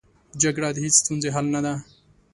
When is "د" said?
0.73-0.77